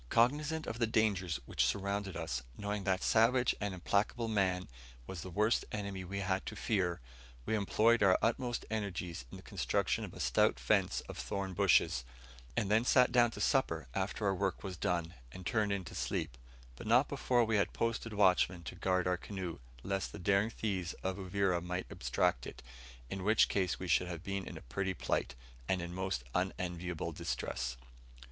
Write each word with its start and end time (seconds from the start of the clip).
Cognizant 0.09 0.65
of 0.65 0.79
the 0.79 0.87
dangers 0.87 1.39
which 1.45 1.63
surrounded 1.63 2.17
us, 2.17 2.41
knowing, 2.57 2.85
that 2.85 3.03
savage 3.03 3.55
and 3.61 3.71
implacable 3.71 4.27
man 4.27 4.67
was 5.05 5.21
the 5.21 5.29
worst 5.29 5.63
enemy 5.71 6.03
we 6.03 6.21
had 6.21 6.43
to 6.47 6.55
fear, 6.55 6.99
we 7.45 7.53
employed 7.53 8.01
our 8.01 8.17
utmost 8.19 8.65
energies 8.71 9.25
in 9.29 9.37
the 9.37 9.43
construction 9.43 10.03
of 10.03 10.15
a 10.15 10.19
stout 10.19 10.59
fence 10.59 11.01
of 11.01 11.19
thorn 11.19 11.53
bushes, 11.53 12.03
and 12.57 12.71
then 12.71 12.83
sat 12.83 13.11
down 13.11 13.29
to 13.29 13.39
supper 13.39 13.87
after 13.93 14.25
our 14.25 14.33
work 14.33 14.63
was 14.63 14.75
done, 14.75 15.13
and 15.31 15.45
turned 15.45 15.71
in 15.71 15.85
to 15.85 15.93
sleep; 15.93 16.35
but 16.75 16.87
not 16.87 17.07
before 17.07 17.45
we 17.45 17.57
had 17.57 17.71
posted 17.71 18.11
watchmen 18.11 18.63
to 18.63 18.73
guard 18.73 19.05
our 19.05 19.17
canoe, 19.17 19.59
lest 19.83 20.11
the 20.11 20.17
daring 20.17 20.49
thieves 20.49 20.93
of 21.03 21.17
Uvira 21.17 21.61
might 21.61 21.85
abstract 21.91 22.47
it, 22.47 22.63
in 23.11 23.23
which 23.23 23.47
case 23.47 23.77
we 23.77 23.87
should 23.87 24.07
have 24.07 24.23
been 24.23 24.47
in 24.47 24.57
a 24.57 24.61
pretty 24.63 24.95
plight, 24.95 25.35
and 25.69 25.79
in 25.79 25.93
most 25.93 26.23
unenviable 26.33 27.11
distress. 27.11 27.77